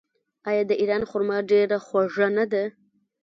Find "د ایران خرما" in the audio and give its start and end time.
0.67-1.37